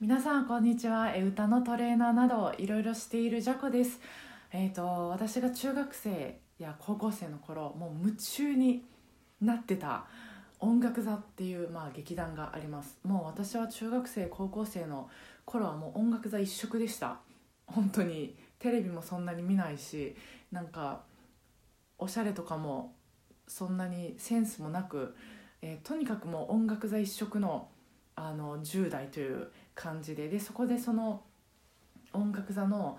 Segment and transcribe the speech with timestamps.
[0.00, 1.14] 皆さんこんにちは。
[1.14, 4.00] え歌のトレーナーなどいろいろしているジャコです。
[4.50, 8.82] えっ、と私が中学生や高校生の頃もう夢中に
[9.42, 10.06] なってた
[10.58, 12.98] 音楽座っていう、まあ、劇団があります。
[13.04, 15.10] もう私は中学生高校生の
[15.44, 17.18] 頃はもう音楽座一色でした。
[17.66, 20.16] 本当にテレビもそんなに見ないし
[20.50, 21.02] なんか
[21.98, 22.94] おしゃれとかも
[23.46, 25.14] そんなにセンスもなく、
[25.60, 27.68] えーとにかくもう音楽座一色の
[28.16, 29.50] あの10代という
[29.80, 30.28] 感じで。
[30.28, 31.22] でそこでその
[32.12, 32.98] 音楽座の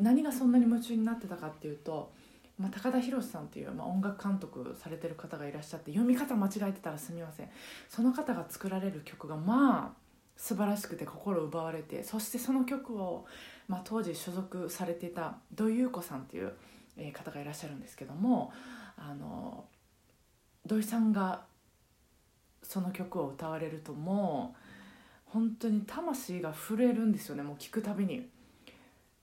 [0.00, 2.12] 何がそんなに夢中になってたかっていうと、
[2.58, 7.48] まあ、高田博さんっていう、まあ、音楽監督されてる方がいらっしゃって読み方間違えてたらすみません。
[7.88, 13.26] その方が作られる曲がまあ素晴らしくて心奪われてそしてその曲を、
[13.66, 16.52] まあ、当時所属されてた土井優子さんっていう、
[17.12, 18.52] 方がいらっしゃるんですけども
[18.96, 19.66] あの
[20.66, 21.44] 土井さんが
[22.60, 24.67] その曲を歌われるともう
[25.30, 27.42] 本当に魂が震えるんですよね。
[27.42, 28.28] もう聴くたびに。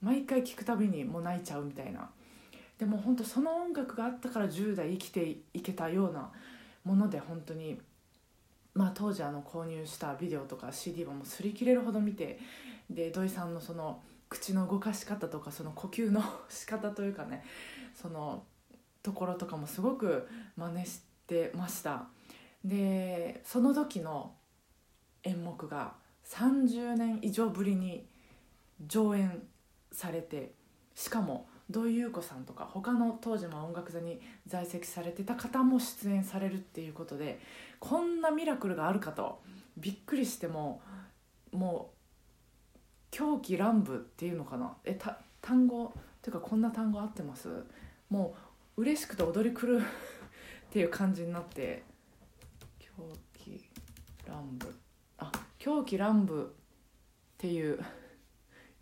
[0.02, 2.09] 毎回聴くたびにもう泣いちゃうみたいな。
[2.78, 6.31] でも本当その音楽があったから10代生きていけたような
[6.84, 7.80] もので本当に。
[8.73, 12.40] まあ当時あの購入したビデオとか CD はもう擦り切れるほど見て。
[12.90, 17.44] で土井さんのその口の動かし方とかその呼吸の仕方というかね。
[17.95, 18.44] その
[19.02, 22.08] ところとかもすごく真似してました。
[22.64, 24.34] でその時の
[25.26, 25.94] 演目が
[26.26, 28.06] 30年以上ぶりに
[28.88, 29.42] 上演
[29.92, 30.54] されて
[30.94, 37.40] しかも土井優子さんとか他の当時も音楽座に在籍されてた方も出演されるっていうことで
[37.80, 39.42] こんなミラクルがあるかと
[39.78, 40.81] びっくりしても
[41.52, 42.78] もう
[43.12, 44.76] 狂気乱舞っていうのかな？
[44.84, 47.50] えた単語っていうかこんな単語合ってます？
[48.09, 48.36] も
[48.78, 49.84] う嬉しくて踊り狂う っ
[50.70, 51.84] ていう感じになって
[52.80, 52.88] 狂
[53.34, 53.64] 気
[54.28, 54.70] 乱舞。
[54.70, 54.84] あ
[55.66, 56.47] 狂気乱舞っ
[57.39, 57.80] ていう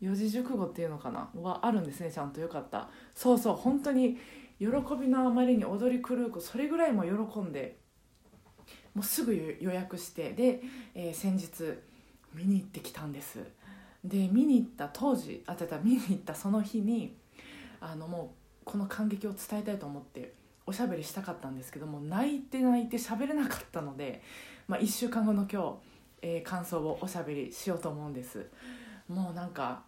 [0.01, 1.29] 四字熟語っていうのかな？
[1.41, 2.89] はあるんですねちゃんとよかった。
[3.15, 4.17] そうそう本当に
[4.59, 4.67] 喜
[4.99, 7.77] びのあまりに踊り狂う子それぐらいも喜んで
[8.93, 10.61] もうすぐ予約してで、
[10.93, 11.49] えー先日
[12.33, 13.39] 見に行ってきたんです。
[14.03, 17.15] で見に行った当時あてた見に行ったその日に
[17.79, 20.33] あのもうこの感激を伝えたいと思って
[20.65, 24.21] おしゃべりしたかったんですけども泣いて泣いて喋れなかったので、
[24.67, 25.92] まあ、1週間後の今日、
[26.25, 28.47] えー感想をおしゃべりしようと思うんです。
[29.09, 29.83] もうなんか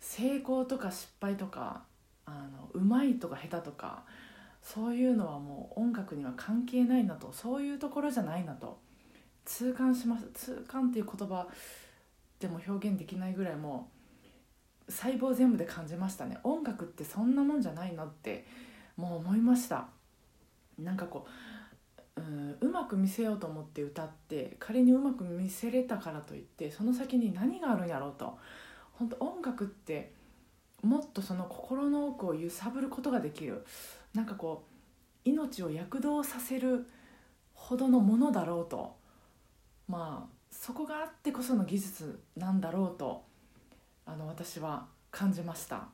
[0.00, 1.84] 成功とか失敗とか
[2.26, 4.02] あのうまいとか下手とか
[4.60, 8.78] そういうのはもう音楽には関係ないなとそういうところじゃないなと
[9.44, 10.28] 痛感します。
[10.34, 11.46] 痛感っていう言葉
[12.40, 13.88] でも表現できないぐらいも
[14.88, 16.38] う細胞全部で感じましたね。
[16.42, 18.44] 音楽ってそんなもんじゃないなって
[18.96, 19.86] もう思いました。
[20.76, 21.30] なんかこう
[22.16, 28.38] うんうまく見せようと思って歌って仮にうまく見せれたからといってその先に何があるんやろうと。
[28.92, 30.12] 本当音楽って
[30.82, 33.64] もっとその心の奥を揺さぶることができる。
[34.14, 34.64] なんかこ
[35.24, 36.86] う命を躍動させる
[37.54, 38.96] ほどのものだろうと。
[39.88, 43.24] まあそこがあってこその技術なんだろうと
[44.04, 45.88] あの私は感じました。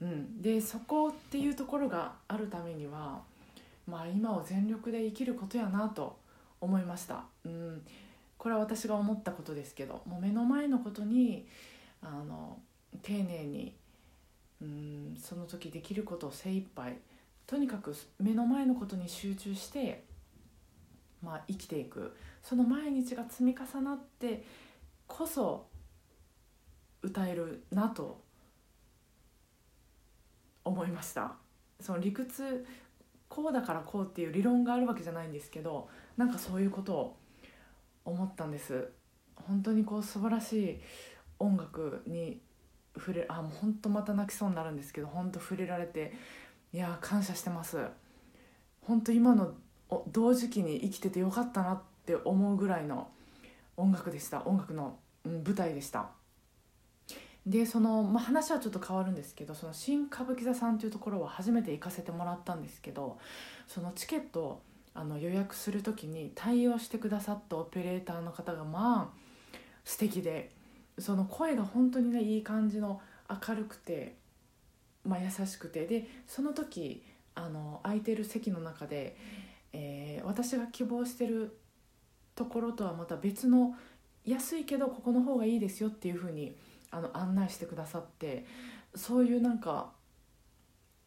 [0.00, 3.22] うん、でそこっていうところがあるためには、
[3.86, 6.18] まあ、今を全力で生きることやなと
[6.60, 7.82] 思いました、うん、
[8.38, 11.46] これは私が思ったことですけどもう目の前のことに
[12.02, 12.58] あの
[13.02, 13.74] 丁寧に、
[14.62, 16.96] うん、その時できることを精一杯
[17.46, 20.04] とにかく目の前のことに集中して、
[21.22, 22.16] まあ、生きていく。
[22.42, 24.44] その毎日が積み重なって
[25.06, 25.66] こそ
[27.02, 28.22] 歌えるなと
[30.64, 31.32] 思いました。
[31.80, 32.66] その理屈
[33.28, 37.16] こうだからこうっていう理論があるわけじゃないんですけどなんかそういうことを
[38.04, 38.90] 思ったんです。
[39.34, 40.80] 本当にこう素晴らしい
[41.38, 42.40] 音楽に
[42.96, 46.12] 触れあもう本当また泣きそうになるんですけど本当触れられて
[46.72, 47.78] いや感謝してます。
[48.82, 49.54] 本当今の
[50.08, 53.08] 同時期に生きててよかったなって思うぐらいの
[53.76, 54.46] 音楽でした。
[54.46, 56.10] 音楽の、うん、舞台でした。
[57.46, 63.18] でその、まあ、話はちょっと変わるんですけどその新歌舞伎座さんというところは初めて行かせてもらったんですけど
[63.68, 64.62] そのチケットを
[64.94, 69.18] あの予約する時に対応してくださったオペレーターの方がまあ
[69.84, 70.50] 素敵で
[70.98, 74.14] その声が本当にねいい感じの明るくて、
[75.04, 77.02] まあ、優しくてでその時
[77.34, 79.16] あの空いてる席の中で、
[79.72, 81.58] えー私が希望してる
[82.34, 83.74] ところとはまた別の
[84.24, 86.56] 安いけどここの方がいいですよっていう風に
[86.94, 88.46] あの案内してくださって
[88.94, 89.90] そういうなんか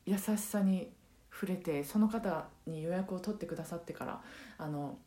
[0.06, 0.92] 優しさに
[1.32, 4.22] 触れてその方に予約を取ってくださってから
[4.58, 4.98] あの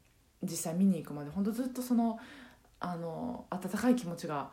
[0.42, 2.18] 実際見に行くまで本当ずっとその
[2.78, 4.50] あの温かい気持ちが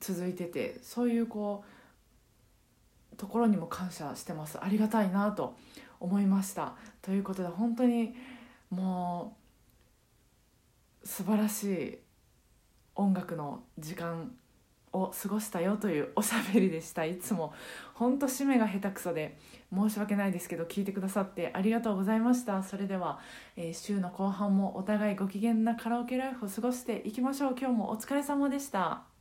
[0.00, 1.64] 続いててそういうこ
[3.12, 4.58] うところにも感謝してます。
[4.62, 5.56] ありがたいなと
[6.00, 6.74] 思いました。
[7.02, 8.14] ということで本当に
[8.70, 9.36] も
[11.02, 11.98] う素晴らしい
[12.94, 14.32] 音楽の時間
[15.02, 17.04] を過ごしたよというおしゃべりでした。
[17.04, 17.52] いつも。
[17.94, 19.38] ほんと締めが下手くそで
[19.74, 23.18] 申し訳ないですけど聞いてくださってありがとうございましたそれでは、
[23.56, 27.56] えー、週の後半もお互いご機嫌なカラオケライフを過ごしていきましょう。
[27.58, 29.15] 今日もお疲れ様でした。